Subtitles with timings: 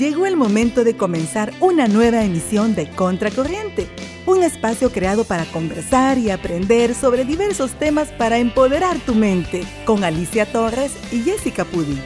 [0.00, 3.86] Llegó el momento de comenzar una nueva emisión de Contracorriente,
[4.24, 10.02] un espacio creado para conversar y aprender sobre diversos temas para empoderar tu mente, con
[10.02, 11.98] Alicia Torres y Jessica Pudi.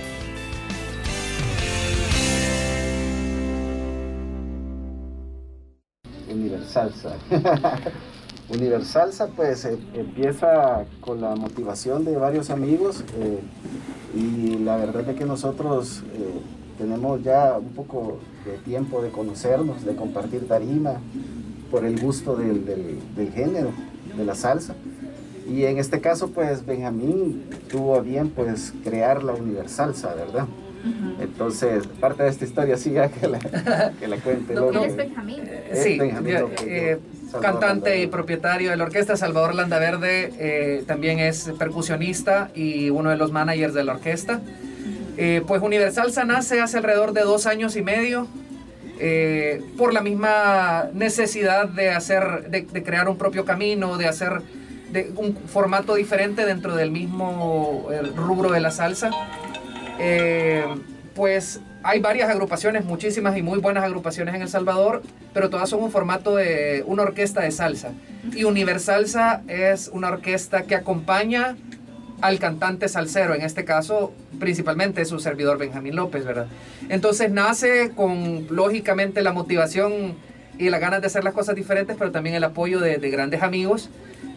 [6.28, 7.16] Universalsa.
[8.48, 13.38] Universalsa pues eh, empieza con la motivación de varios amigos eh,
[14.16, 16.40] y la verdad es que nosotros eh,
[16.78, 21.00] tenemos ya un poco de tiempo de conocernos, de compartir tarima,
[21.70, 23.70] por el gusto del, del, género,
[24.16, 24.74] de la salsa.
[25.48, 30.46] Y en este caso, pues Benjamín tuvo bien pues crear la Universalsa, ¿verdad?
[31.20, 33.38] Entonces, parte de esta historia sí ya que la,
[33.98, 34.54] que la cuente.
[34.54, 35.42] ¿Quién es Benjamín?
[35.72, 35.98] sí,
[36.66, 36.98] eh,
[37.40, 43.16] cantante y propietario de la orquesta Salvador Landaverde, eh, también es percusionista y uno de
[43.16, 44.40] los managers de la orquesta.
[45.16, 48.26] Eh, pues Universal nace hace alrededor de dos años y medio
[48.98, 54.42] eh, por la misma necesidad de hacer, de, crear un propio camino, de hacer
[54.90, 59.10] de un formato diferente dentro del mismo rubro de la salsa.
[59.98, 60.64] Eh,
[61.14, 65.82] pues hay varias agrupaciones, muchísimas y muy buenas agrupaciones en El Salvador, pero todas son
[65.82, 67.92] un formato de una orquesta de salsa.
[68.32, 71.56] Y Universalsa es una orquesta que acompaña
[72.24, 76.46] al cantante salsero, en este caso principalmente su servidor Benjamín López, ¿verdad?
[76.88, 80.14] Entonces nace con lógicamente la motivación
[80.56, 83.90] y las ganas de hacer las cosas diferentes, pero también el apoyo de, grandes amigos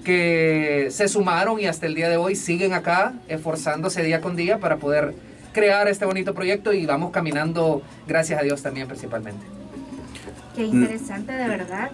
[0.04, 4.58] que se sumaron y hasta el día de hoy siguen acá esforzándose día con día
[4.60, 5.14] para poder
[5.54, 9.46] crear este bonito proyecto y vamos caminando, gracias a Dios también principalmente.
[10.58, 11.90] Qué interesante, de verdad.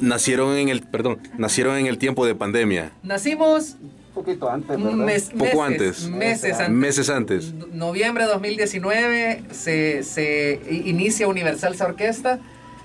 [0.00, 2.92] Nacieron en el, perdón, nacieron en el tiempo de pandemia.
[3.02, 3.76] Nacimos
[4.14, 5.22] poquito antes, ¿verdad?
[5.36, 6.08] Poco antes.
[6.08, 6.70] Meses antes.
[6.70, 7.52] Meses antes.
[7.72, 12.38] Noviembre de 2019 se, se inicia Universal Orquesta.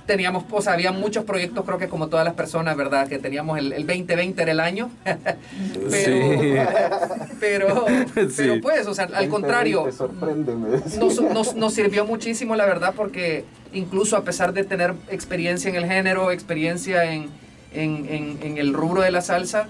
[0.05, 3.07] Teníamos, o sea, había muchos proyectos, creo que como todas las personas, ¿verdad?
[3.07, 4.89] Que teníamos el, el 2020 era el año.
[5.91, 6.19] pero,
[7.39, 7.85] pero,
[8.35, 9.87] pero, pues, o sea, al contrario.
[10.97, 15.75] Nos, nos, nos sirvió muchísimo, la verdad, porque incluso a pesar de tener experiencia en
[15.75, 17.29] el género, experiencia en,
[17.71, 19.67] en, en, en el rubro de la salsa,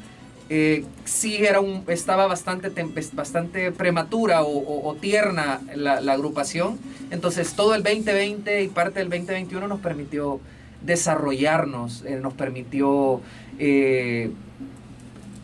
[0.52, 2.72] eh, sí era un, estaba bastante,
[3.14, 6.80] bastante prematura o, tierna la, agrupación.
[7.12, 10.40] Entonces todo el 2020 y parte del 2021 nos permitió
[10.82, 13.22] desarrollarnos, eh, nos permitió
[13.60, 14.32] eh,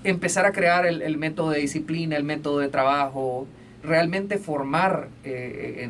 [0.03, 3.47] empezar a crear el, método de disciplina, el método de trabajo.
[3.83, 5.09] Realmente formar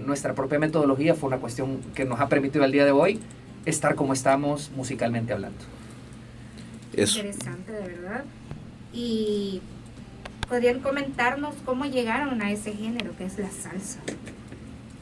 [0.06, 3.22] nuestra propia metodología fue una cuestión que nos ha permitido al día de hoy
[3.66, 5.60] estar como estamos musicalmente hablando.
[6.92, 8.26] Interesante, de verdad
[8.96, 9.62] y
[10.48, 14.00] podrían comentarnos cómo llegaron a ese género que es la salsa.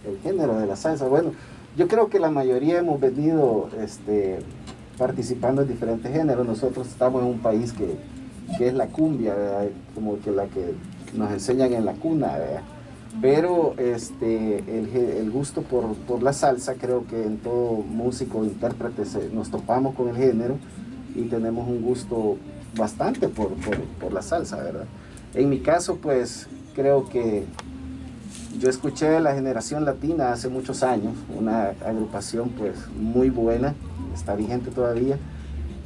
[0.05, 1.31] El género de la salsa, bueno,
[1.77, 4.39] yo creo que la mayoría hemos venido este,
[4.97, 6.45] participando en diferentes géneros.
[6.45, 7.95] Nosotros estamos en un país que,
[8.59, 9.35] es la cumbia,
[9.95, 10.73] como que la que
[11.15, 12.37] nos enseñan en la cuna,
[13.21, 19.49] pero este, el, gusto por, por, la salsa, creo que en todo músico, intérprete, nos
[19.49, 20.57] topamos con el género
[21.15, 22.37] y tenemos un gusto
[22.75, 23.51] bastante por,
[24.11, 24.85] la salsa, ¿verdad?
[25.33, 27.45] En mi caso, pues creo que
[28.59, 33.73] yo escuché la generación latina hace muchos años, una agrupación pues muy buena,
[34.13, 35.17] está vigente todavía,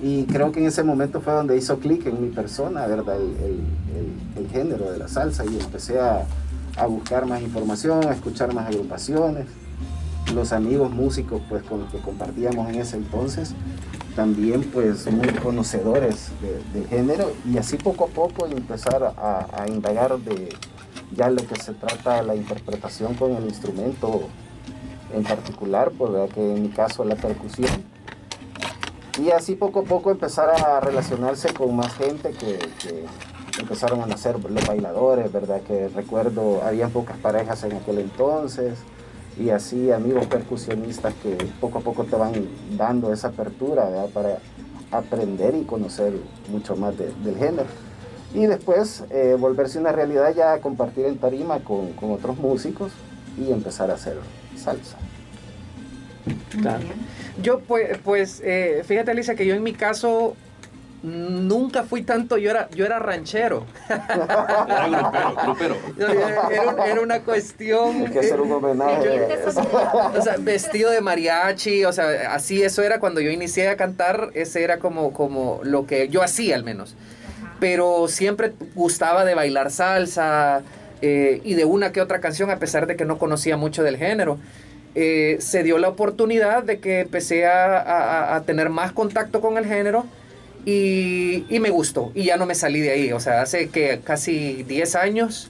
[0.01, 3.17] y creo que en ese momento fue donde hizo clic en mi persona, ¿verdad?
[3.19, 3.63] El,
[4.51, 6.25] género de la salsa y empecé a,
[6.77, 9.45] a, buscar más información, a escuchar más agrupaciones,
[10.33, 13.53] los amigos músicos pues con los que compartíamos en ese entonces
[14.17, 16.31] también pues muy conocedores
[16.73, 20.49] del género y así poco a poco empezar a, indagar de
[21.15, 24.21] ya lo que se trata la interpretación con el instrumento
[25.13, 27.69] en particular, pues que en mi caso la percusión.
[29.21, 32.57] Y así poco a poco empezar a relacionarse con más gente que,
[33.59, 35.61] empezaron a nacer los bailadores, ¿verdad?
[35.61, 38.79] Que recuerdo, había pocas parejas en aquel entonces
[39.39, 42.33] y así amigos percusionistas que poco a poco te van
[42.77, 44.39] dando esa apertura para
[44.91, 46.13] aprender y conocer
[46.49, 47.67] mucho más del género.
[48.33, 52.91] Y después eh, volverse una realidad ya compartir en tarima con, otros músicos
[53.37, 54.17] y empezar a hacer
[54.55, 54.97] salsa.
[57.41, 60.35] Yo pues, pues eh, fíjate Alicia que yo en mi caso
[61.07, 63.65] nunca fui tanto, yo era, yo era ranchero.
[65.99, 68.03] Era, una cuestión.
[68.05, 69.29] Hay que hacer un homenaje.
[69.45, 74.31] o sea, vestido de mariachi, o sea, así eso era cuando yo inicié a cantar,
[74.33, 76.95] ese era como, como lo que yo hacía al menos.
[77.59, 80.61] Pero siempre gustaba de bailar salsa
[81.01, 83.97] eh, y de una que otra canción, a pesar de que no conocía mucho del
[83.97, 84.37] género.
[84.95, 90.05] eh, se dio la oportunidad de que empecé a, tener más contacto con el género
[90.69, 93.11] y, me gustó y ya no me salí de ahí.
[93.13, 95.49] O sea, hace que casi 10 años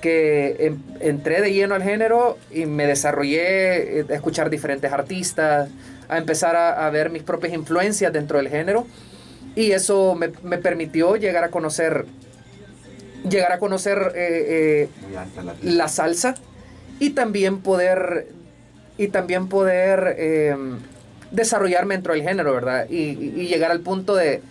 [0.00, 5.70] que entré de lleno al género y me desarrollé a escuchar diferentes artistas,
[6.08, 8.86] a empezar a, ver mis propias influencias dentro del género
[9.54, 10.28] y eso me,
[10.58, 12.06] permitió llegar a conocer
[13.28, 14.88] llegar a conocer eh, eh,
[15.62, 16.34] la salsa
[16.98, 18.28] y también poder
[18.96, 20.78] y también poder em,
[21.30, 22.86] desarrollarme dentro del género, ¿verdad?
[22.88, 23.14] Y,
[23.46, 24.42] llegar al punto de,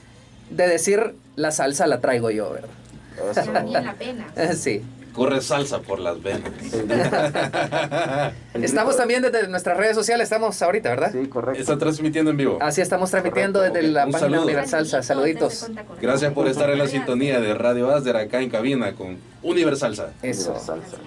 [0.49, 3.65] decir, la salsa la traigo yo, ¿verdad?
[3.67, 4.27] la pena.
[4.55, 4.83] sí.
[5.13, 6.51] Corre salsa por las venas.
[8.53, 11.11] estamos también desde nuestras redes sociales, estamos ahorita, ¿verdad?
[11.11, 11.59] Sí, correcto.
[11.59, 12.59] Está transmitiendo en vivo.
[12.61, 15.01] Así estamos transmitiendo desde la página Universal Salsa.
[15.01, 15.71] Saluditos.
[15.99, 20.13] Gracias por estar en la sintonía de Radio Asder acá en cabina con Universal Salsa.
[20.21, 20.53] Eso.
[20.59, 20.97] Salsa.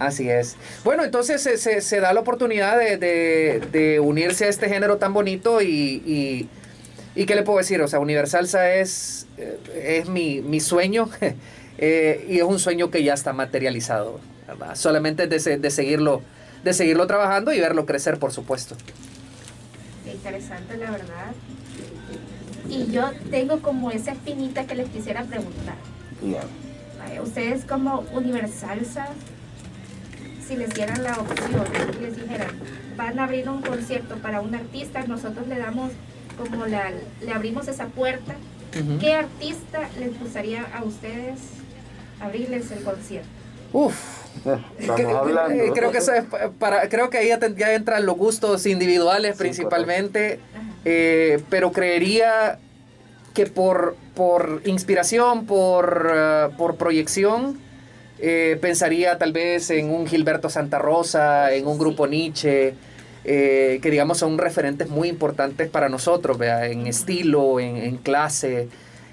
[0.00, 0.56] Así es.
[0.82, 6.48] Bueno, entonces se, da la oportunidad de, unirse a este género tan bonito y,
[7.14, 7.82] y, ¿qué le puedo decir?
[7.82, 11.10] O sea, Universalsa es, eh, es mi, sueño
[11.78, 14.20] eh, y es un sueño que ya está materializado.
[14.72, 16.22] Solamente de, de, seguirlo,
[16.64, 18.76] de seguirlo trabajando y verlo crecer, por supuesto.
[20.10, 21.32] interesante, la verdad.
[22.70, 25.76] Y yo tengo como esa espinita que les quisiera preguntar.
[27.22, 29.08] Ustedes como Universalsa
[30.50, 31.64] si les dieran la opción
[31.96, 32.48] y les dijeran,
[32.96, 35.92] van a abrir un concierto para un artista, nosotros le damos
[36.36, 36.90] como la,
[37.24, 38.34] le abrimos esa puerta,
[38.98, 41.38] ¿qué artista les gustaría a ustedes
[42.20, 43.28] abrirles el concierto?
[43.72, 43.94] Uf.
[44.46, 46.24] Eh, creo que eso es
[46.58, 50.38] para creo que ahí ya, entran los gustos individuales principalmente
[50.84, 52.60] eh, pero creería
[53.34, 57.58] que por por inspiración por, eh, por proyección
[58.22, 62.74] eh, pensaría tal vez en un Gilberto Santa Rosa, en un grupo Nietzsche,
[63.24, 68.68] eh, que digamos son referentes muy importantes para nosotros, en estilo, en, clase.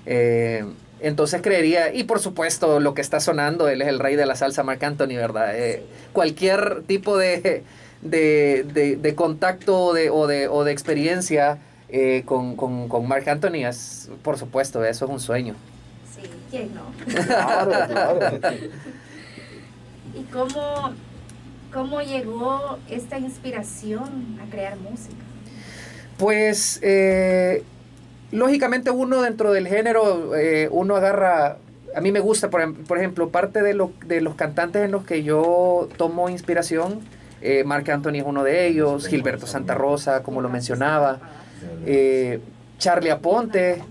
[0.06, 0.66] Eh,
[1.00, 4.36] entonces creería, y por supuesto lo que está sonando, él es el rey de la
[4.36, 5.54] salsa, Marc Anthony, ¿verdad?
[6.12, 7.64] cualquier tipo de,
[8.02, 11.60] de, contacto o, de, o de experiencia
[12.26, 15.56] con, con, con Marc Anthony, es, por supuesto, eso es un sueño.
[16.14, 16.92] Sí, ¿quién no?
[17.24, 18.20] Claro, claro.
[20.16, 20.94] ¿Y cómo,
[21.74, 25.16] cómo llegó esta inspiración a crear música?
[26.18, 27.64] Pues, eh,
[28.32, 31.58] lógicamente uno dentro del género, eh, uno agarra,
[31.96, 35.24] a mí me gusta, por, ejemplo, parte de, lo, de los cantantes en los que
[35.24, 37.02] yo tomo inspiración,
[37.42, 41.20] eh, Marc Anthony es uno de ellos, Gilberto Santa Rosa, como lo mencionaba,
[41.86, 42.40] eh,
[42.80, 43.84] Charlie Aponte,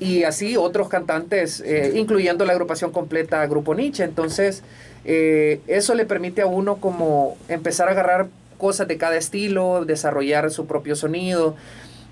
[0.00, 1.62] y así otros cantantes,
[1.94, 4.02] incluyendo la agrupación completa Grupo Nietzsche.
[4.02, 4.64] Entonces,
[5.04, 8.28] eh, eso le permite a uno como empezar a agarrar
[8.58, 11.56] cosas de cada estilo, desarrollar su propio sonido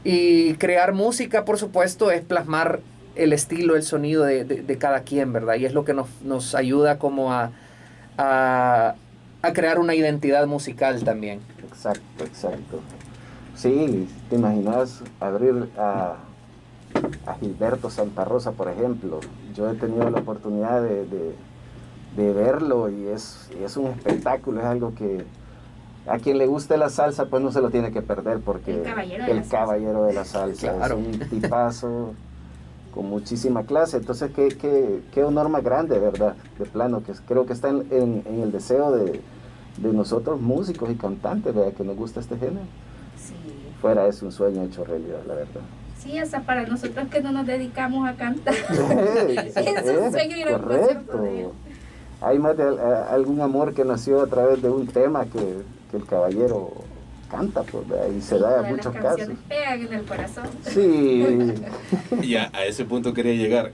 [0.03, 2.81] y crear música, por supuesto, es plasmar
[3.15, 5.57] el estilo, el sonido de, cada quien, ¿verdad?
[5.57, 7.53] Y es lo que nos, ayuda como a,
[8.19, 8.95] a,
[9.53, 11.41] crear una identidad musical también.
[11.69, 12.81] Exacto, exacto.
[13.55, 16.17] Sí, te imaginas abrir a,
[17.27, 19.21] a Gilberto Santa Rosa, por ejemplo.
[19.55, 21.35] Yo he tenido la oportunidad de de
[22.17, 25.25] verlo y es, es un espectáculo, es algo que
[26.07, 28.83] a quien le guste la salsa pues no se lo tiene que perder porque el
[28.83, 32.15] caballero de, la, salsa es un tipazo
[32.93, 36.35] con muchísima clase, entonces qué, qué, qué honor más grande, ¿verdad?
[36.59, 39.21] De plano, que creo que está en, en, el deseo de,
[39.77, 41.73] de, nosotros músicos y cantantes, ¿verdad?
[41.73, 42.67] Que nos gusta este género.
[43.17, 43.35] Sí.
[43.81, 45.61] Fuera es un sueño hecho realidad, la verdad.
[45.99, 48.55] Sí, hasta para nosotros que no nos dedicamos a cantar.
[48.55, 50.49] es un sueño ir
[52.21, 52.79] hay más de eh,
[53.11, 55.63] algún amor que nació a través de un tema que,
[55.93, 56.71] el caballero
[57.29, 57.85] canta, pues,
[58.17, 59.29] y se da en muchos casos.
[59.49, 60.45] Pegan en el corazón.
[60.63, 61.53] Sí.
[62.23, 63.73] y a, ese punto quería llegar.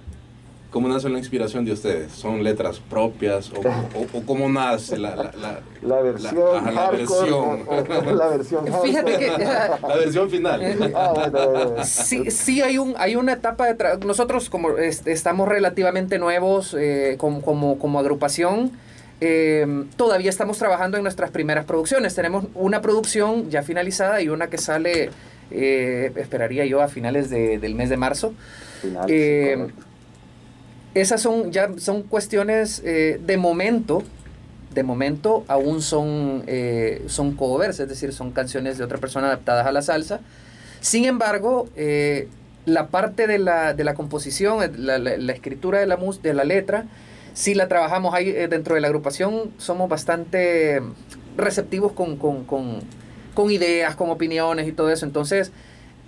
[0.77, 2.13] ¿Cómo nace la inspiración de ustedes?
[2.13, 6.75] ¿Son letras propias o, cómo nace la, la, la, versión?
[6.75, 7.61] la versión.
[8.15, 8.67] la versión.
[8.85, 9.27] Fíjate que.
[9.39, 10.93] la versión final.
[10.95, 14.05] ah, Sí, sí hay, un, hay una etapa de.
[14.05, 18.71] Nosotros, como estamos relativamente nuevos eh, como, como, como, agrupación.
[19.23, 22.15] Em, todavía estamos trabajando en nuestras primeras producciones.
[22.15, 25.09] Tenemos una producción ya finalizada y una que sale,
[25.51, 28.35] eh, esperaría yo, a finales de, del mes de marzo.
[28.83, 29.69] Final, eh,
[31.01, 34.03] esas son ya son cuestiones eh, de momento,
[34.73, 39.67] de momento aún son, eh, son covers, es decir, son canciones de otra persona adaptadas
[39.67, 40.21] a la salsa.
[40.81, 42.29] Sin embargo, eh,
[42.65, 46.87] la parte de la, de la composición, la, la, escritura de la, de la letra,
[47.35, 50.81] si la trabajamos ahí dentro de la agrupación, somos bastante
[51.37, 52.81] receptivos con, con, con,
[53.35, 55.05] con ideas, con opiniones y todo eso.
[55.05, 55.53] Entonces,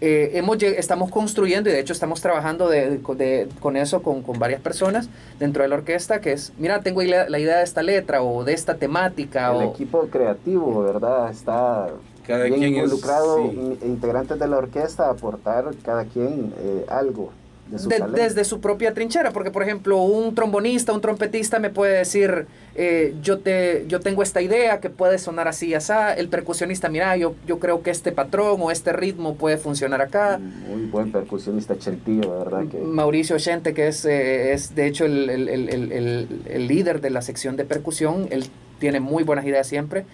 [0.00, 4.38] eh, hemos, estamos construyendo y de hecho estamos trabajando de, de, con eso con, con,
[4.38, 5.08] varias personas
[5.40, 8.44] dentro de la orquesta, que es, mira, tengo la, la idea de esta letra o
[8.44, 9.50] de esta temática.
[9.50, 11.30] El o, equipo creativo, ¿verdad?
[11.30, 11.88] Está
[12.26, 13.78] cada bien quien involucrado, es, sí.
[13.86, 17.30] integrantes de la orquesta, aportar cada quien eh, algo.
[17.70, 21.70] De su de, desde su propia trinchera, porque por ejemplo un trombonista, un trompetista me
[21.70, 25.92] puede decir, eh, yo, te, yo tengo esta idea que puede sonar así y así,
[26.16, 30.38] el percusionista, mira, yo, yo creo que este patrón o este ritmo puede funcionar acá.
[30.38, 32.66] Muy buen percusionista Chentillo, ¿verdad?
[32.70, 32.78] Que...
[32.78, 37.22] Mauricio Chente, que es, eh, es de hecho el, el, el, el, líder de la
[37.22, 38.44] sección de percusión, él
[38.78, 40.04] tiene muy buenas ideas siempre.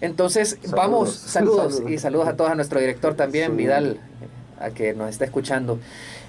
[0.00, 0.72] Entonces, saludos.
[0.72, 3.56] vamos, saludos, saludos, y saludos a todos, a nuestro director también, sí.
[3.56, 4.00] Vidal,
[4.58, 5.78] a que nos está escuchando.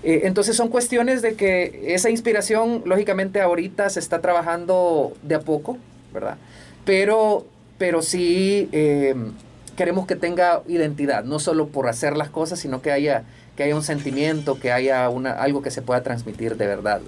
[0.04, 5.40] Eh, entonces son cuestiones de que esa inspiración, lógicamente, ahorita se está trabajando de a
[5.40, 5.78] poco,
[6.14, 6.38] ¿verdad?
[6.86, 7.46] Pero,
[7.78, 9.16] pero sí eh,
[9.76, 13.24] queremos que tenga identidad, no solo por hacer las cosas, sino que haya,
[13.56, 17.02] que haya un sentimiento, que haya una, algo que se pueda transmitir de verdad.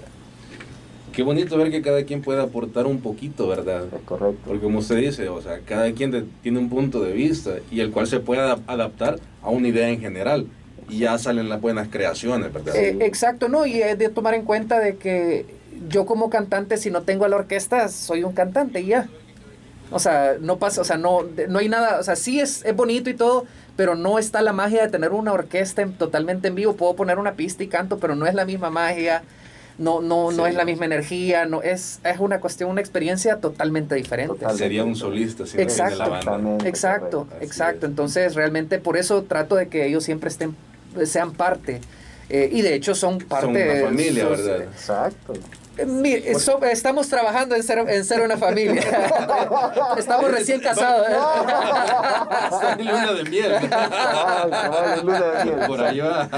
[1.13, 3.85] Qué bonito ver que cada quien puede aportar un poquito, ¿verdad?
[3.85, 4.39] Es correcto.
[4.45, 7.89] Porque como usted dice, o sea, cada quien tiene un punto de vista y el
[7.89, 10.45] cual se puede adaptar a una idea en general
[10.89, 12.75] y ya salen las buenas creaciones, ¿verdad?
[12.75, 13.65] Eh, exacto, ¿no?
[13.65, 15.45] Y es de tomar en cuenta de que
[15.89, 19.07] yo como cantante, si no tengo a la orquesta, soy un cantante y ya.
[19.91, 22.75] O sea, no pasa, o sea, no, no hay nada, o sea, sí es, es
[22.75, 26.55] bonito y todo, pero no está la magia de tener una orquesta en, totalmente en
[26.55, 26.75] vivo.
[26.75, 29.23] Puedo poner una pista y canto, pero no es la misma magia
[29.77, 30.37] no, no, sí.
[30.37, 34.33] no es la misma energía, no es, es una cuestión, una experiencia totalmente diferente.
[34.33, 34.63] Totalmente.
[34.63, 36.67] Sería un solista sí, exacto, de la banda.
[36.67, 37.85] Exacto, exacto.
[37.85, 37.89] Es.
[37.91, 40.55] Entonces realmente por eso trato de que ellos siempre estén,
[41.05, 41.81] sean parte.
[42.29, 44.61] Eh, y de hecho son parte son una familia, sus, ¿verdad?
[44.63, 45.33] Exacto.
[45.85, 48.81] Mire, so, estamos trabajando en ser, en ser una familia.
[49.97, 51.07] estamos recién casados.
[51.07, 51.13] ¿eh?
[52.79, 53.53] En luna de miel.
[53.71, 55.67] Ay, luna de miel.
[55.67, 56.29] Por ahí va.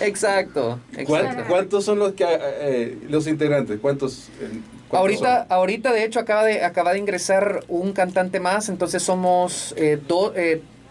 [0.00, 0.80] Exacto.
[0.96, 1.44] exacto.
[1.48, 3.78] ¿Cuántos son los que eh, los integrantes?
[3.80, 4.28] ¿Cuántos?
[4.40, 5.52] Eh, ahorita, son?
[5.52, 10.32] ahorita de hecho acaba de acaba de ingresar un cantante más, entonces somos eh, do,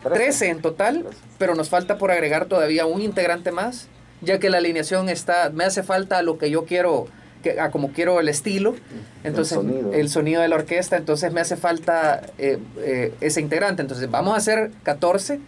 [0.03, 1.05] 13 en total,
[1.37, 3.87] pero nos falta por agregar todavía un integrante más
[4.21, 7.07] ya que la alineación está, me hace falta lo que yo quiero,
[7.43, 8.75] que, a como quiero el estilo,
[9.23, 13.41] entonces el sonido, el sonido de la orquesta, entonces me hace falta eh, eh, ese
[13.41, 15.39] integrante, entonces vamos a hacer 14,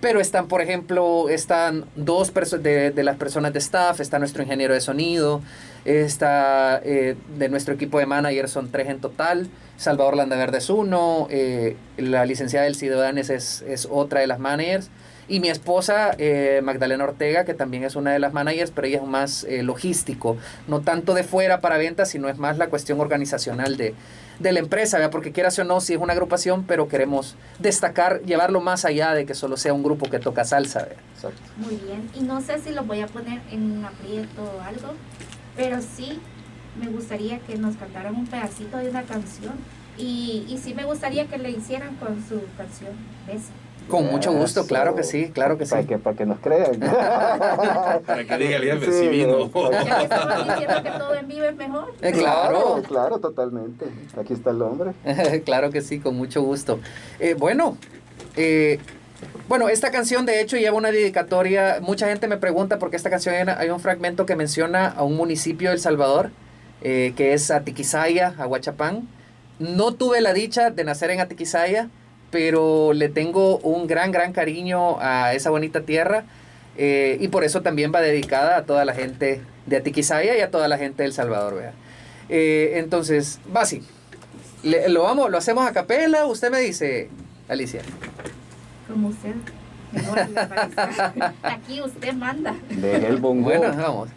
[0.00, 4.74] pero están, por ejemplo, están dos de, de, las personas de staff, está nuestro ingeniero
[4.74, 5.42] de sonido,
[5.84, 11.28] está eh, de nuestro equipo de managers son tres en total, Salvador Landaverde es uno,
[11.96, 14.90] la licenciada del Ciudadanes es, es otra de las managers,
[15.28, 18.98] y mi esposa, eh, Magdalena Ortega, que también es una de las managers, pero ella
[18.98, 20.36] es más eh, logístico,
[20.68, 23.94] no tanto de fuera para ventas, sino es más la cuestión organizacional de,
[24.38, 25.10] de la empresa, ¿verdad?
[25.10, 29.26] porque quieras o no, sí es una agrupación, pero queremos destacar, llevarlo más allá de
[29.26, 30.88] que solo sea un grupo que toca salsa.
[31.56, 34.94] Muy bien, y no sé si lo voy a poner en un aprieto o algo,
[35.56, 36.20] pero sí
[36.78, 39.54] me gustaría que nos cantaran un pedacito de una canción.
[39.98, 42.92] Y, y sí me gusaría que le hicieran con su canción
[43.26, 43.50] Besa.
[43.88, 44.68] Con mucho gusto, Eso.
[44.68, 45.88] claro que sí, claro que para sí.
[45.88, 46.80] Que, para que nos crean.
[48.06, 49.48] para que diga el jefe, sí, vino.
[49.70, 51.94] Ya que estamos diciendo que todo en vivo es mejor.
[52.02, 52.82] Eh, claro.
[52.88, 53.06] claro.
[53.06, 53.86] Claro, totalmente.
[54.18, 54.92] Aquí está el hombre.
[55.44, 56.80] claro que sí, con mucho gusto.
[57.20, 57.76] Eh, bueno,
[58.36, 58.80] eh,
[59.48, 61.78] bueno, esta canción de hecho lleva una dedicatoria.
[61.80, 65.68] Mucha gente me pregunta porque esta canción hay un fragmento que menciona a un municipio
[65.68, 66.30] de El Salvador,
[66.82, 69.08] eh, que es Atiquizaya, Aguachapán.
[69.60, 71.88] No tuve la dicha de nacer en Atiquizaya,
[72.30, 76.24] pero le tengo un gran, gran cariño a esa bonita tierra
[76.76, 80.50] eh, y por eso también va dedicada a toda la gente de Atiquizaya y a
[80.50, 81.54] toda la gente de El Salvador.
[81.54, 81.72] ¿verdad?
[82.28, 83.82] Eh, entonces, va así.
[84.62, 87.08] Le, lo, vamos, lo hacemos a capela, usted me dice,
[87.48, 87.82] Alicia.
[88.88, 89.34] Como usted.
[91.42, 92.54] Aquí usted manda.
[92.68, 93.44] Deje el bongo.
[93.44, 94.08] Bueno, vamos.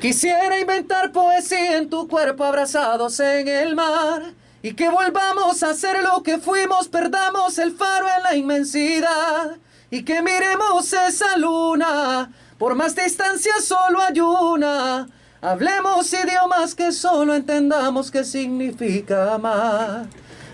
[0.00, 4.22] Quisiera inventar poesía en tu cuerpo abrazados en el mar
[4.62, 9.56] y que volvamos a ser lo que fuimos, perdamos el faro en la inmensidad
[9.90, 15.08] y que miremos esa luna, por más distancia solo hay una.
[15.42, 20.06] Hablemos idiomas que solo entendamos qué significa amar.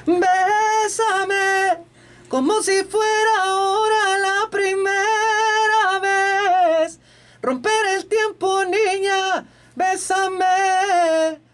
[0.06, 1.84] Bésame
[2.28, 7.00] como si fuera ahora la primera vez.
[7.42, 9.44] Romper el tiempo, niña,
[9.74, 11.45] bésame.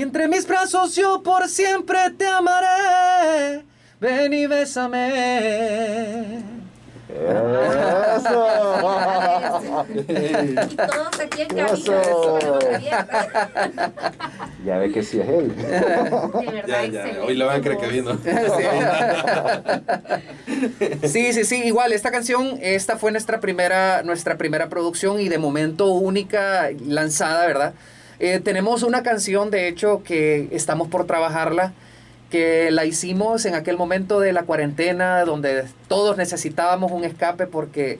[0.00, 3.62] Y entre mis brazos yo por siempre te amaré.
[4.00, 6.38] Ven y bésame.
[8.16, 8.46] Eso.
[10.86, 12.02] Todos aquí en cabina.
[14.64, 15.54] Ya ve que sí es él.
[15.54, 15.62] De
[16.50, 18.16] verdad, ya, Hoy la van a creer que vino.
[21.04, 21.62] sí, sí, sí.
[21.64, 27.46] Igual, esta canción, esta fue nuestra primera, nuestra primera producción y de momento única lanzada,
[27.46, 27.74] ¿verdad?
[28.20, 31.72] Eh, tenemos una canción, de hecho, que estamos por trabajarla,
[32.30, 37.98] que la hicimos en aquel momento de la cuarentena, donde todos necesitábamos un escape porque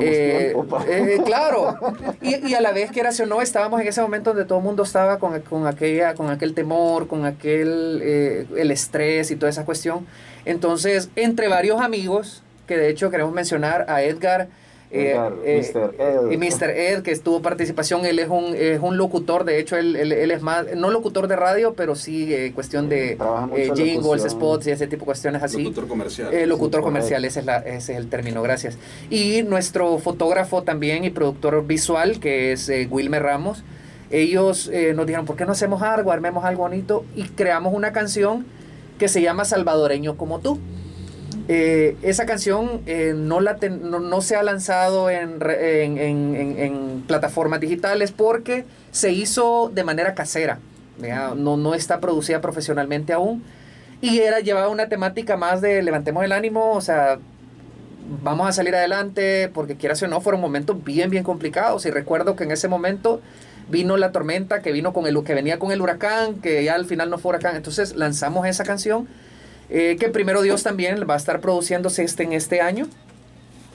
[0.00, 0.54] eh,
[0.88, 1.76] eh, claro,
[2.20, 4.64] y, a la vez, que era o no, estábamos en ese momento donde todo el
[4.64, 9.50] mundo estaba con, con, aquella, con aquel temor, con aquel eh, el estrés y toda
[9.50, 10.06] esa cuestión.
[10.44, 14.48] Entonces, entre varios amigos, que de hecho queremos mencionar a Edgar,
[14.92, 15.94] eh, eh, Mr.
[15.98, 16.30] Ed.
[16.32, 16.70] Y Mr.
[16.70, 20.42] Ed, que estuvo participación, él es un, es un locutor, de hecho, él, él, es
[20.42, 24.88] más, no locutor de radio, pero sí eh, cuestión de eh, jingles, spots y ese
[24.88, 25.62] tipo de cuestiones así.
[25.62, 26.34] Locutor comercial.
[26.34, 28.78] Eh, locutor comercial, ese es, la, ese es el término, gracias.
[29.10, 33.62] Y nuestro fotógrafo también y productor visual, que es Wilmer Ramos,
[34.10, 37.04] ellos nos dijeron, ¿por qué no hacemos algo, armemos algo bonito?
[37.14, 38.44] Y creamos una canción
[38.98, 40.58] que se llama Salvadoreño como tú.
[41.52, 48.64] Eh, esa canción eh, no, la no, se ha lanzado en, en, plataformas digitales porque
[48.92, 50.60] se hizo de manera casera.
[51.34, 53.42] No, no está producida profesionalmente aún.
[54.00, 57.18] Y era, llevaba una temática más de levantemos el ánimo, o sea,
[58.22, 61.84] vamos a salir adelante, porque quieras o no, fueron momentos bien, bien complicados.
[61.84, 63.20] Y recuerdo que en ese momento
[63.68, 66.86] vino la tormenta, que vino con el que venía con el huracán, que ya al
[66.86, 67.56] final no fue huracán.
[67.56, 69.08] Entonces lanzamos esa canción
[69.70, 72.88] eh, que primero Dios también va a estar produciéndose este en este año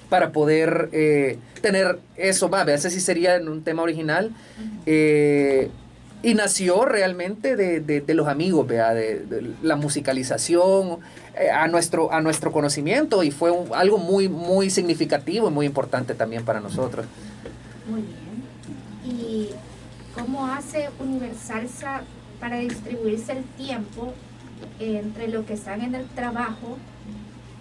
[0.09, 4.31] para poder eh, tener eso, va, veces sí sería en un tema original.
[4.85, 5.69] Eh,
[6.21, 8.93] y nació realmente de, los amigos, ¿vea?
[8.93, 10.99] De, la musicalización,
[11.53, 16.43] a, nuestro, a nuestro conocimiento, y fue algo muy, muy significativo y muy importante también
[16.43, 17.05] para nosotros.
[17.87, 18.25] Muy bien.
[19.05, 19.49] ¿Y
[20.15, 22.01] cómo hace Universalsa
[22.39, 24.13] para distribuirse el tiempo
[24.79, 26.77] entre lo que están en el trabajo,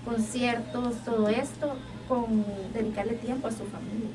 [0.04, 1.74] conciertos, todo esto,
[2.08, 4.10] con dedicarle tiempo a su familia?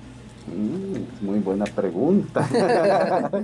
[0.48, 2.48] Mm, muy buena pregunta.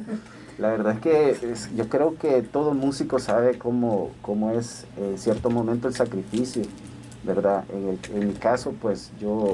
[0.57, 5.49] La verdad es que yo creo que todo músico sabe cómo, cómo es en cierto
[5.49, 6.63] momento el sacrificio,
[7.23, 7.65] ¿verdad?
[8.13, 9.51] En, mi caso, pues yo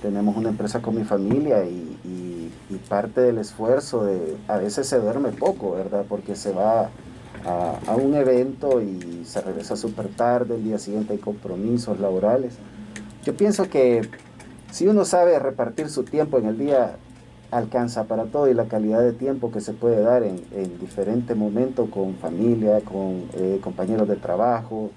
[0.00, 1.90] tenemos una empresa con mi familia y,
[2.88, 6.04] parte del esfuerzo de, a veces se duerme poco, ¿verdad?
[6.08, 6.90] Porque se va
[7.46, 12.54] a, un evento y se regresa súper tarde, el día siguiente hay compromisos laborales.
[13.24, 14.08] Yo pienso que
[14.70, 16.96] si uno sabe repartir su tiempo en el día,
[17.50, 21.36] alcanza para todo y la calidad de tiempo que se puede dar en, en diferentes
[21.36, 24.90] momentos con familia, con eh, compañeros de trabajo,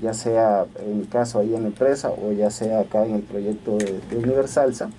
[0.00, 3.22] ya sea en mi caso ahí en la empresa o ya sea acá en el
[3.22, 4.90] proyecto de, de Universalsa,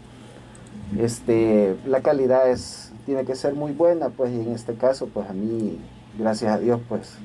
[1.00, 5.30] este, la calidad es, tiene que ser muy buena, pues y en este caso pues
[5.30, 5.80] a mí
[6.18, 7.18] gracias a Dios, pues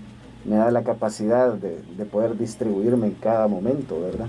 [0.44, 4.26] me da la capacidad de, poder distribuirme en cada momento, ¿verdad?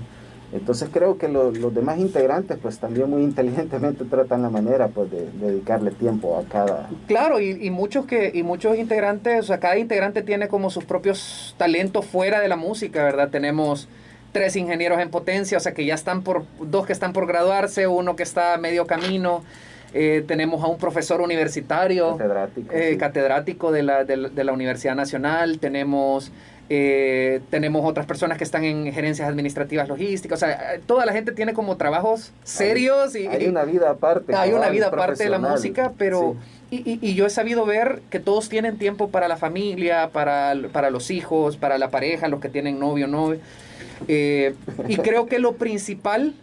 [0.52, 5.28] Entonces creo que los demás integrantes pues también muy inteligentemente tratan la manera pues de,
[5.32, 6.88] dedicarle tiempo a cada...
[7.08, 11.54] Claro, y, muchos que y muchos integrantes, o sea, cada integrante tiene como sus propios
[11.58, 13.30] talentos fuera de la música, ¿verdad?
[13.30, 13.88] Tenemos
[14.30, 17.86] tres ingenieros en potencia, o sea que ya están por, dos que están por graduarse,
[17.86, 19.42] uno que está a medio camino,
[19.96, 22.18] eh, tenemos a un profesor universitario,
[22.98, 26.32] catedrático, eh, de, la, de, la, Universidad Nacional, tenemos,
[26.68, 31.30] eh, tenemos otras personas que están en gerencias administrativas logísticas, o sea, toda la gente
[31.30, 33.14] tiene como trabajos serios.
[33.14, 34.34] y, hay una vida aparte.
[34.34, 36.34] Hay una vida aparte de la música, pero...
[36.72, 40.90] Y, y, yo he sabido ver que todos tienen tiempo para la familia, para, para
[40.90, 43.38] los hijos, para la pareja, los que tienen novio, novio.
[44.08, 46.34] y creo que lo principal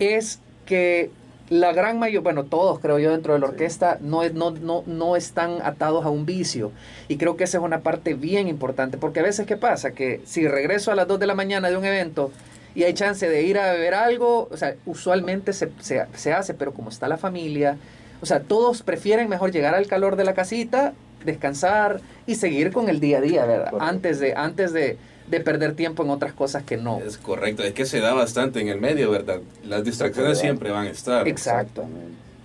[0.00, 1.10] es que
[1.50, 5.16] la gran mayoría, bueno, todos creo yo dentro de la orquesta no, no, no, no
[5.16, 6.70] están atados a un vicio.
[7.08, 9.90] Y creo que esa es una parte bien importante, porque a veces, ¿qué pasa?
[9.90, 12.30] Que si regreso a las 2 de la mañana de un evento
[12.74, 16.72] y hay chance de ir a beber algo, o sea, usualmente se, se, hace, pero
[16.72, 17.76] como está la familia,
[18.22, 20.92] o sea, todos prefieren mejor llegar al calor de la casita,
[21.24, 23.72] descansar y seguir con el día a día, ¿verdad?
[23.80, 24.98] Antes de, antes de,
[25.30, 26.98] de perder tiempo en otras cosas que no.
[26.98, 29.40] Es correcto, es que se da bastante en el medio, ¿verdad?
[29.64, 31.26] Las distracciones siempre van a estar.
[31.28, 31.84] Exacto.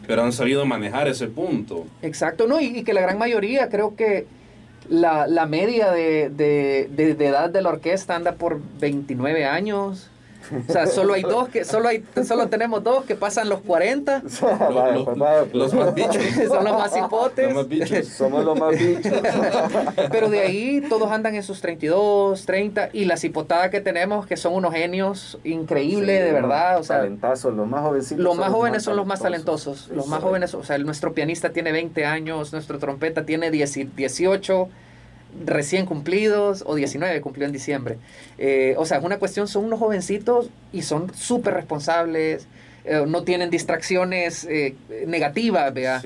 [0.08, 1.86] Pero han sabido manejar ese punto.
[2.04, 4.28] Exacto, no, y, que la gran mayoría, creo que
[4.88, 10.12] la, media de, de, de, edad de la orquesta anda por 29 años.
[10.68, 14.22] O sea, solo hay dos que, solo hay, solo tenemos dos que pasan los 40.
[14.22, 16.24] Pues los, más bichos.
[16.48, 17.46] Son los más hipotes.
[17.46, 18.08] Los más bichos.
[18.08, 19.14] Somos los más bichos.
[20.12, 24.38] Pero de ahí todos andan en sus 32, 30 y las hipotadas que tenemos que
[24.38, 26.80] son unos genios increíbles, de verdad.
[26.80, 28.24] O sea, talentazos, los más jovencitos.
[28.24, 29.90] Los más jóvenes son los más talentosos.
[29.90, 34.70] Los más jóvenes, o sea, nuestro pianista tiene 20 años, nuestro trompeta tiene 18
[35.44, 37.98] recién cumplidos o 19 cumplió en diciembre.
[38.38, 42.48] Eh, o sea, es una cuestión, son unos jovencitos y son súper responsables,
[42.86, 44.76] eh, no tienen distracciones eh,
[45.08, 46.02] negativas, ¿vea?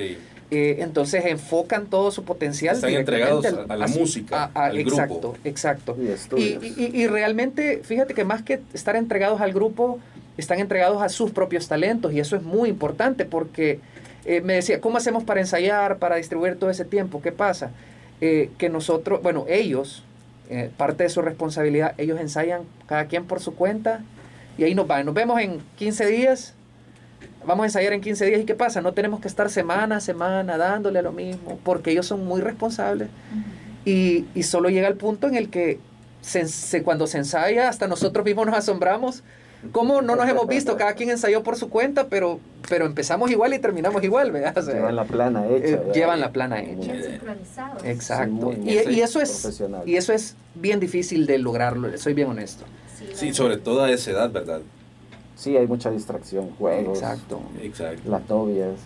[0.52, 2.76] entonces enfocan todo su potencial.
[2.76, 5.38] Están entregados a, la música, al exacto, grupo.
[5.44, 5.96] Exacto.
[6.36, 10.00] Y, y, y, realmente, fíjate que más que estar entregados al grupo,
[10.38, 13.80] están entregados a sus propios talentos y eso es muy importante porque
[14.26, 17.22] me decía, ¿cómo hacemos para ensayar, para distribuir todo ese tiempo?
[17.22, 17.70] ¿Qué pasa?
[18.22, 20.04] Eh, que nosotros, bueno, ellos,
[20.50, 24.02] eh, parte de su responsabilidad, ellos ensayan cada quien por su cuenta
[24.58, 25.06] y ahí nos van.
[25.06, 26.54] Nos vemos en 15 días,
[27.46, 28.82] vamos a ensayar en 15 días y ¿qué pasa?
[28.82, 33.08] No tenemos que estar semana a semana dándole lo mismo porque ellos son muy responsables
[33.86, 35.80] y, y, solo llega el punto en el que
[36.22, 39.24] se, cuando se ensaya, hasta nosotros mismos nos asombramos
[39.72, 40.78] ¿Cómo no nos hemos visto?
[40.78, 44.32] Cada quien ensayó por su cuenta, pero, pero empezamos igual y terminamos igual,
[44.68, 45.68] llevan la plana hecha.
[45.68, 46.94] Eh, llevan la plana hecha.
[47.84, 48.54] Exacto.
[48.54, 52.64] y, y, eso es, y eso es bien difícil de lograrlo, soy bien honesto.
[53.14, 54.62] Sí, sobre todo a esa edad, ¿verdad?
[55.40, 56.98] Sí, hay mucha distracción, juegos.
[56.98, 57.42] Exacto.
[57.62, 58.12] Exacto.
[58.12, 58.78] Las novias.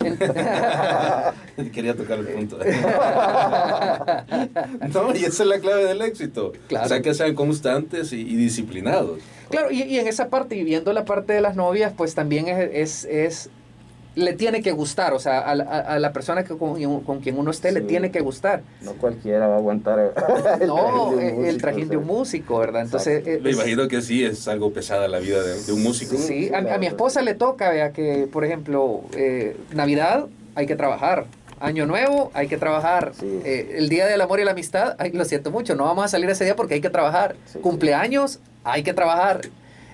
[1.74, 2.56] Quería tocar el punto.
[4.94, 6.54] no, y esa es la clave del éxito.
[6.66, 6.86] Claro.
[6.86, 9.20] O sea, que sean constantes y disciplinados.
[9.50, 12.48] Claro, y, y, en esa parte, y viendo la parte de las novias, pues también
[12.48, 13.50] es, es, es
[14.18, 17.50] le tiene que gustar, o sea, a, a, la persona que con, con, quien uno
[17.50, 18.62] esté le tiene que gustar.
[18.82, 19.98] No cualquiera va a aguantar
[20.60, 22.82] el, no, el, trajín de un músico, ¿verdad?
[22.82, 26.16] Entonces, me imagino que sí, es algo pesada la vida de, un músico.
[26.16, 30.74] Sí, a, a, mi esposa le toca, vea, que, por ejemplo, eh, Navidad hay que
[30.74, 31.26] trabajar.
[31.60, 33.12] Año Nuevo, hay que trabajar.
[33.22, 36.08] Eh, el Día del Amor y la Amistad, ay, lo siento mucho, no vamos a
[36.08, 37.36] salir ese día porque hay que trabajar.
[37.62, 39.42] Cumpleaños, hay que trabajar.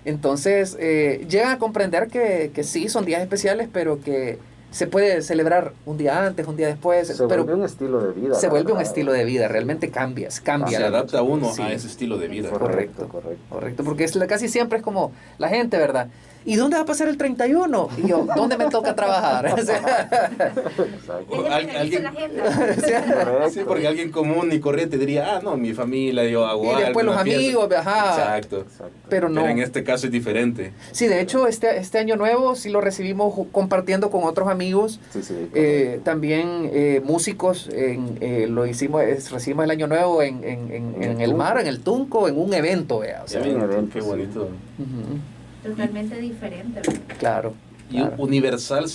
[0.04, 4.38] Entonces, eh, llegan a comprender que, que, sí, son días especiales, pero que
[4.70, 7.06] se puede celebrar un día antes, un día después.
[7.08, 8.34] Se vuelve un estilo de vida.
[8.34, 10.78] Se vuelve un estilo de vida, realmente cambias, cambia.
[10.78, 12.50] Se adapta uno a ese estilo de vida.
[12.50, 13.44] Correcto, correcto.
[13.48, 16.08] Correcto, porque es, casi siempre es como la gente, ¿verdad?
[16.44, 17.88] ¿Y dónde va a pasar el 31?
[17.98, 19.46] Y yo, ¿dónde me toca trabajar?
[21.50, 22.04] alguien,
[23.50, 27.06] sí, porque alguien común y corriente diría, ah, no, mi familia, yo hago Y después
[27.06, 28.36] los amigos, ajá.
[28.38, 28.66] Exacto.
[29.08, 29.40] Pero no.
[29.40, 30.72] Pero en este caso es diferente.
[30.92, 35.00] Sí, de hecho, este, este año nuevo sí lo recibimos compartiendo con otros amigos.
[35.12, 40.44] Sí, sí, eh, también eh, músicos, en, eh, lo hicimos, recibimos el año nuevo en,
[40.44, 43.22] en, en, en el, mar, en el Tunco, en un evento, vea.
[43.24, 44.48] O sea, un evento, qué bonito
[45.64, 46.82] totalmente diferente.
[47.18, 47.54] Claro.
[47.90, 48.86] ¿Y Universal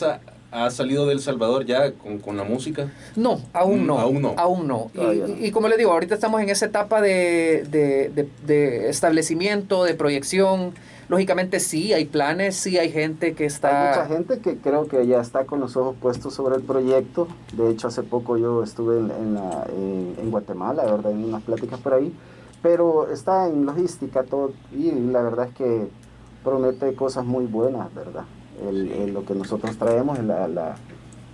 [0.51, 2.91] ha salido del Salvador ya con, con la música?
[3.15, 3.95] No, aún no.
[3.95, 4.33] Mm, aún no.
[4.37, 4.91] Aún no.
[5.39, 10.73] Y, como le digo, ahorita estamos en esa etapa de, de, de, establecimiento, de proyección.
[11.07, 13.93] Lógicamente sí, hay planes, sí hay gente que está...
[13.93, 17.27] Hay mucha gente que creo que ya está con los ojos puestos sobre el proyecto.
[17.53, 21.11] De hecho, hace poco yo estuve en, en, la, en Guatemala, ¿verdad?
[21.11, 22.13] En unas pláticas por ahí.
[22.61, 25.87] Pero está en logística todo y la verdad es que
[26.49, 28.23] promete cosas muy buenas, ¿verdad?
[28.67, 30.75] El, lo que nosotros traemos es la, la,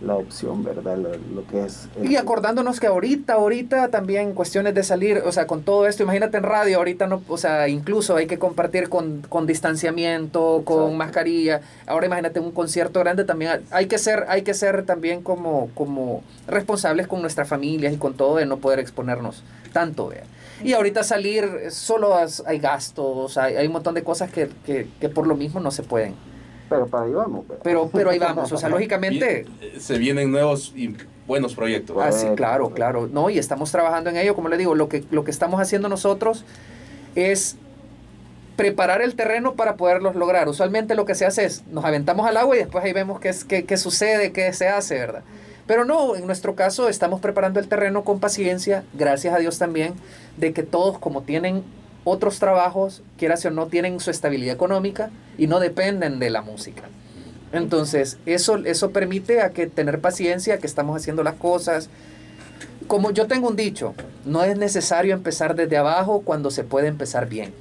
[0.02, 0.98] la opción, ¿verdad?
[0.98, 1.90] Lo, que es...
[2.04, 6.38] Y acordándonos que ahorita, ahorita también cuestiones de salir, o sea, con todo esto, imagínate
[6.38, 11.62] en radio, ahorita no, o sea, incluso hay que compartir con, con distanciamiento, con mascarilla.
[11.88, 16.22] Ahora imagínate un concierto grande también, hay que ser, hay que ser también como, como
[16.48, 20.24] responsables con nuestras familias y con todo de no poder exponernos tanto, ¿vea?
[20.66, 25.10] Y ahorita salir, solo hay gastos, hay, hay un montón de cosas que, que, que,
[25.10, 26.16] por lo mismo no se pueden.
[26.70, 27.46] Pero para ahí vamos.
[27.64, 29.46] Pero, pero, ahí vamos, o sea, lógicamente...
[29.62, 30.96] Eh, se vienen nuevos y
[31.28, 31.98] buenos proyectos.
[32.02, 33.08] Ah, sí, claro, claro.
[33.08, 35.88] No, y estamos trabajando en ello, como le digo, lo que, lo que estamos haciendo
[35.88, 36.46] nosotros
[37.14, 37.58] es
[38.56, 40.50] preparar el terreno para poderlos lograr.
[40.50, 43.36] Usualmente lo que se hace es, nos aventamos al agua y después ahí vemos qué,
[43.48, 45.24] qué, qué sucede, qué se hace, ¿verdad?
[45.68, 49.96] Pero no, en nuestro caso estamos preparando el terreno con paciencia, gracias a Dios también,
[50.38, 51.64] de que todos como tienen
[52.04, 56.84] otros trabajos, quieras o no, tienen su estabilidad económica y no dependen de la música.
[57.52, 61.90] Entonces, eso, eso permite a que tener paciencia, que estamos haciendo las cosas.
[62.88, 67.28] Como yo tengo un dicho, no es necesario empezar desde abajo cuando se puede empezar
[67.28, 67.54] bien.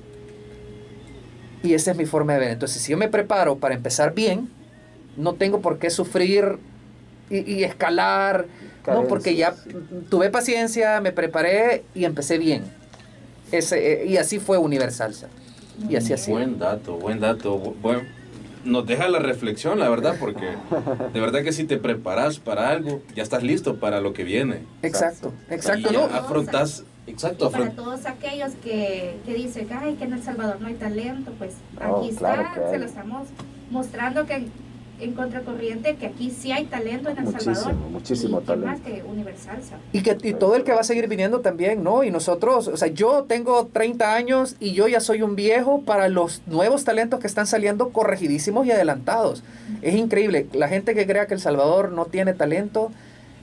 [1.63, 2.51] Y esa es mi forma de ver.
[2.51, 4.51] Entonces, si yo me preparo para empezar bien,
[5.17, 6.59] no tengo por qué sufrir
[7.31, 8.47] y, escalar,
[8.87, 9.05] ¿no?
[9.05, 9.55] Porque ya
[10.11, 12.65] tuve paciencia, me preparé y empecé bien.
[13.53, 15.29] Ese, eh, y así fue Universalsa.
[15.89, 16.31] Y así así.
[16.31, 17.59] Buen dato, buen dato.
[17.59, 18.03] Bueno,
[18.65, 20.57] nos deja la reflexión, la verdad, porque
[21.13, 24.63] de verdad que si te preparas para algo, ya estás listo para lo que viene.
[24.83, 25.93] Exacto, exacto.
[25.93, 27.51] Y afrontas, exacto.
[27.51, 31.55] para todos aquellos que, que dicen, ay, que en El Salvador no hay talento, pues
[31.81, 33.29] aquí está, se lo estamos
[33.71, 34.49] mostrando que
[35.01, 37.91] en contracorriente que aquí sí hay talento en El muchísimo, Salvador.
[37.91, 38.67] Muchísimo talento.
[38.67, 39.59] Más que Universal.
[39.93, 42.05] Y que y todo el que va a seguir viniendo también, ¿no?
[42.05, 46.09] Y nosotros, o sea, yo tengo 30 años y yo ya soy un viejo para
[46.09, 49.43] los nuevos talentos que están saliendo corregidísimos y adelantados.
[49.83, 50.47] Es increíble.
[50.53, 52.91] La gente que crea que El Salvador no tiene talento,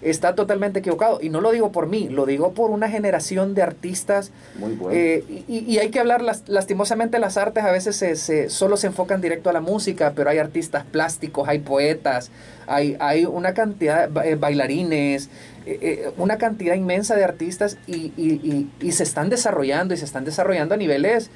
[0.02, 1.20] está totalmente equivocado.
[1.22, 4.32] Y no lo digo por mí, lo digo por una generación de artistas.
[4.56, 4.98] Muy bueno.
[4.98, 9.50] Eh, y, hay que hablar, lastimosamente las artes a veces se, solo se enfocan directo
[9.50, 12.32] a la música, pero hay artistas plásticos, hay poetas,
[12.68, 15.30] hay, hay una cantidad de bailarines,
[15.66, 20.26] eh, eh, una cantidad inmensa de artistas y, y, se están desarrollando y se están
[20.26, 21.30] desarrollando a niveles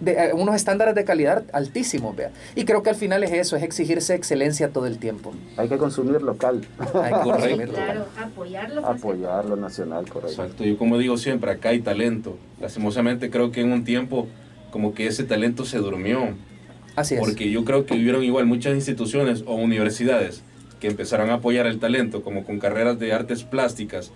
[0.00, 2.30] de eh, unos estándares de calidad altísimos, vea.
[2.54, 5.32] Y creo que al final es eso, es exigirse excelencia todo el tiempo.
[5.56, 6.62] Hay que consumir local.
[6.94, 8.86] Hay que consumir claro, apoyarlo.
[8.86, 10.42] Apoyarlo nacional, correcto.
[10.42, 12.36] Exacto, yo como digo siempre, acá hay talento.
[12.60, 14.26] Lastimosamente creo que en un tiempo
[14.70, 16.34] como que ese talento se durmió.
[16.96, 17.20] Así es.
[17.20, 20.42] Porque yo creo que hubieron igual muchas instituciones o universidades
[20.80, 24.12] que empezaron a apoyar el talento, como con carreras de artes plásticas,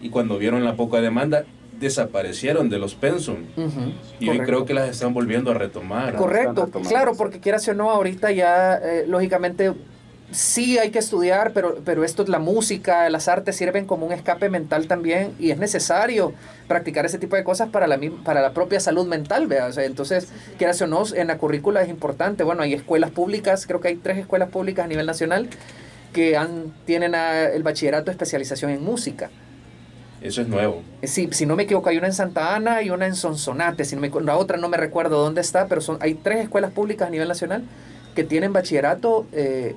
[0.00, 1.44] y cuando vieron la poca demanda,
[1.78, 3.44] desaparecieron de los pensum.
[4.18, 6.14] y hoy creo que las están volviendo a retomar.
[6.16, 9.72] Correcto, claro, porque quieras o no, ahorita ya, eh, lógicamente,
[10.30, 14.12] sí hay que estudiar, pero, pero esto es la música, las artes sirven como un
[14.12, 16.32] escape mental también y es necesario
[16.66, 19.70] practicar ese tipo de cosas para la, para la propia salud mental, ¿vea?
[19.78, 22.44] entonces, quieras o no, en la currícula es importante.
[22.44, 25.48] Bueno, hay escuelas públicas, creo que hay tres escuelas públicas a nivel nacional
[26.12, 29.30] que han, tienen el bachillerato de especialización en música.
[30.26, 30.82] Eso es nuevo.
[31.02, 33.84] Eh, sí, si no me equivoco, hay una en Santa Ana y una en Sonsonate.
[33.84, 36.72] Si no me, la otra no me recuerdo dónde está, pero son, hay tres escuelas
[36.72, 37.62] públicas a nivel nacional
[38.16, 39.76] que tienen bachillerato eh,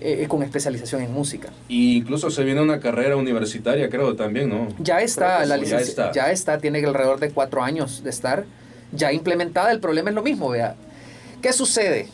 [0.00, 1.50] eh, con especialización en música.
[1.68, 4.68] Y incluso se viene una carrera universitaria, creo, también, ¿no?
[4.78, 6.12] Ya está, la licencia.
[6.12, 6.56] Ya está.
[6.56, 8.46] tiene alrededor de cuatro años de estar
[8.92, 9.70] ya implementada.
[9.70, 10.76] El problema es lo mismo, vea.
[11.42, 12.08] ¿Qué sucede?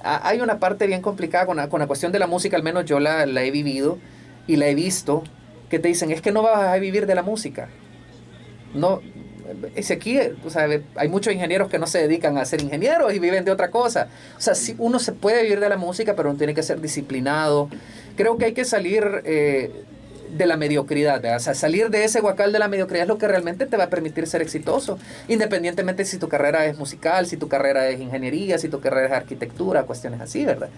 [0.00, 2.84] hay una parte bien complicada con la, con la cuestión de la música, al menos
[2.84, 3.98] yo la, la he vivido
[4.46, 5.24] y la he visto
[5.68, 7.68] que te dicen, es que no vas a vivir de la música.
[8.74, 9.00] No,
[9.74, 13.18] es aquí, o sea, hay muchos ingenieros que no se dedican a ser ingenieros y
[13.18, 14.08] viven de otra cosa.
[14.36, 16.80] O sea, sí, uno se puede vivir de la música, pero uno tiene que ser
[16.80, 17.70] disciplinado.
[18.16, 19.70] Creo que hay que salir eh,
[20.36, 23.26] de la mediocridad, o sea, salir de ese guacal de la mediocridad es lo que
[23.26, 27.48] realmente te va a permitir ser exitoso, independientemente si tu carrera es musical, si tu
[27.48, 30.68] carrera es ingeniería, si tu carrera es arquitectura, cuestiones así, ¿verdad?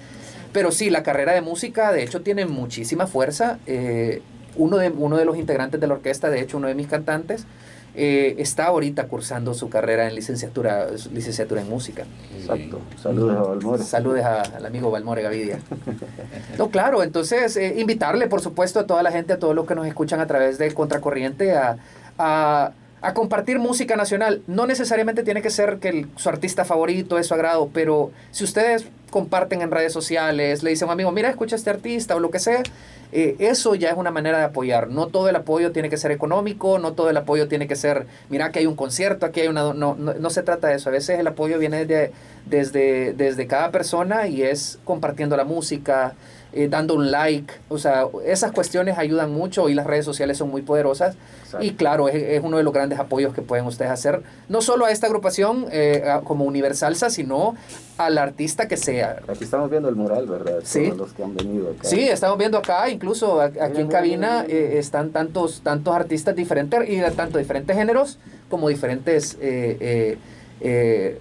[0.53, 3.59] Pero sí, la carrera de música, de hecho, tiene muchísima fuerza.
[3.67, 4.21] Eh,
[4.57, 7.47] uno de, uno de los integrantes de la orquesta, de hecho uno de mis cantantes,
[7.95, 12.05] eh, está ahorita cursando su carrera en licenciatura, licenciatura en música.
[12.39, 12.81] Exacto.
[13.03, 13.83] Saludos a Valmore.
[13.83, 15.59] Saludos al amigo Valmore Gavidia.
[16.59, 19.75] no, claro, entonces eh, invitarle, por supuesto, a toda la gente, a todos los que
[19.75, 21.79] nos escuchan a través de Contracorriente, a,
[22.17, 24.43] a, a compartir música nacional.
[24.47, 28.87] No necesariamente tiene que ser que su artista favorito es su agrado, pero si ustedes
[29.11, 32.21] comparten en redes sociales, le dicen a un amigo, mira, escucha a este artista o
[32.21, 32.63] lo que sea,
[33.13, 34.89] eh, eso ya es una manera de apoyar.
[34.89, 38.07] No todo el apoyo tiene que ser económico, no todo el apoyo tiene que ser,
[38.29, 39.75] mira que hay un concierto, aquí hay una...
[39.75, 40.91] No, no, se trata de eso.
[40.91, 42.13] A veces el apoyo viene de,
[42.47, 46.15] desde, desde cada persona y es compartiendo la música,
[46.53, 47.53] eh, dando un like.
[47.69, 51.17] O sea, esas cuestiones ayudan mucho y las redes sociales son muy poderosas.
[51.61, 54.93] Y claro, es, uno de los grandes apoyos que pueden ustedes hacer, no solo a
[54.93, 57.57] esta agrupación eh, como Universalsa, sino
[57.99, 59.19] al artista que sea.
[59.29, 60.61] Aquí estamos viendo el mural, ¿verdad?
[60.63, 60.87] Sí.
[60.87, 61.89] Todos los que han venido acá.
[61.89, 66.97] Sí, estamos viendo acá, incluso aquí en cabina eh, están tantos, tantos artistas diferentes y
[66.97, 70.19] de tanto diferentes géneros como diferentes eh,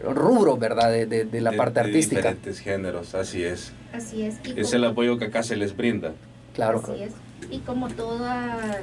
[0.04, 0.92] rubros, ¿verdad?
[0.92, 2.18] De, de, la parte artística.
[2.18, 3.74] Diferentes géneros, así es.
[3.94, 4.36] Así es.
[4.44, 6.14] es el apoyo que acá se les brinda.
[6.54, 6.82] Claro.
[6.84, 7.14] Así es.
[7.50, 8.82] Y como toda,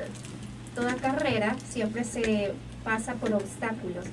[0.74, 2.52] toda carrera, siempre se
[2.84, 4.04] pasa por obstáculos.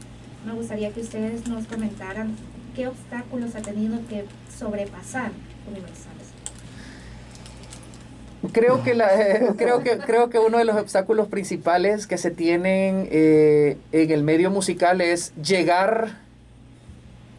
[0.46, 2.36] Me gustaría que ustedes nos comentaran
[2.76, 4.26] qué obstáculos ha tenido que
[4.58, 5.32] sobrepasar
[5.68, 6.14] Universales.
[8.52, 9.10] Creo que, la,
[9.58, 14.24] creo, que, creo que uno de los obstáculos principales que se tienen eh, en el
[14.24, 16.18] medio musical es llegar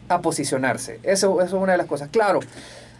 [0.09, 0.99] a posicionarse.
[1.03, 2.09] Eso, eso es una de las cosas.
[2.09, 2.39] Claro,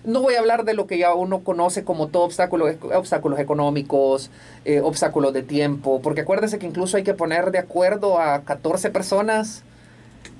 [0.05, 4.29] no voy a hablar de lo que ya uno conoce como todo obstáculo, obstáculos económicos,
[4.63, 8.89] eh, obstáculos de tiempo, porque acuérdense que incluso hay que poner de acuerdo a 14
[8.89, 9.63] personas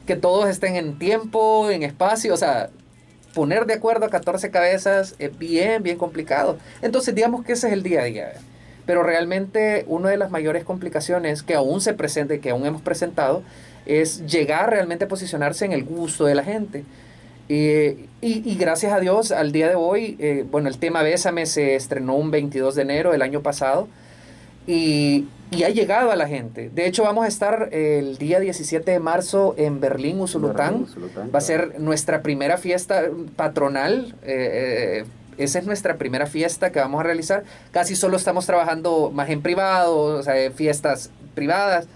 [0.05, 2.69] que todos estén en tiempo, en espacio, o sea,
[3.33, 6.57] poner de acuerdo a 14 cabezas es bien, bien complicado.
[6.81, 8.33] Entonces digamos que ese es el día a día.
[8.85, 12.81] Pero realmente una de las mayores complicaciones que aún se presenta y que aún hemos
[12.81, 13.43] presentado
[13.85, 16.83] es llegar realmente a posicionarse en el gusto de la gente.
[17.47, 21.75] Eh, y, gracias a Dios, al día de hoy, eh, bueno, el tema Bésame se
[21.75, 23.87] estrenó un 22 de enero del año pasado
[24.65, 25.27] y,
[25.63, 26.69] ha llegado a la gente.
[26.73, 30.85] De hecho, vamos a estar el día 17 de marzo en Berlín, Usulután.
[31.33, 33.03] Va a ser nuestra primera fiesta
[33.37, 34.15] patronal.
[34.23, 35.05] Eh,
[35.37, 37.43] esa es nuestra primera fiesta que vamos a realizar.
[37.71, 41.87] Casi solo estamos trabajando más en privado, o sea, fiestas privadas.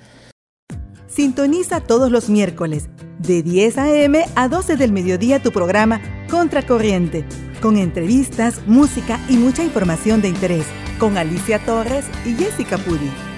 [1.09, 4.25] Sintoniza todos los miércoles de 10 a.m.
[4.35, 7.25] a 12 del mediodía tu programa Contracorriente,
[7.61, 10.65] con entrevistas, música y mucha información de interés,
[10.99, 13.28] con Alicia Torres y Jessica Pudi.